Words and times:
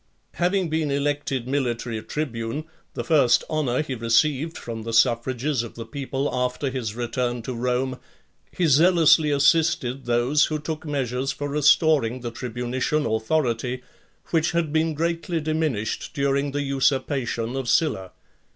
V. 0.31 0.37
Having 0.39 0.69
been 0.69 0.89
elected 0.89 1.47
military 1.47 2.01
tribune, 2.01 2.65
the 2.95 3.03
first 3.03 3.43
honour 3.51 3.83
he 3.83 3.93
received 3.93 4.57
from 4.57 4.81
the 4.81 4.93
suffrages 4.93 5.61
of 5.61 5.75
the 5.75 5.85
people 5.85 6.27
after 6.33 6.71
his 6.71 6.95
return 6.95 7.43
to 7.43 7.53
Rome, 7.53 7.99
he 8.51 8.65
zealously 8.65 9.29
assisted 9.29 10.05
those 10.05 10.45
who 10.45 10.57
took 10.57 10.87
measures 10.87 11.31
for 11.31 11.49
restoring 11.49 12.21
the 12.21 12.31
tribunitian 12.31 13.05
authority, 13.05 13.83
which 14.31 14.53
had 14.53 14.73
been 14.73 14.95
greatly 14.95 15.39
diminished 15.39 16.15
during 16.15 16.49
the 16.49 16.63
usurpation 16.63 17.55
of 17.55 17.69
Sylla. 17.69 18.09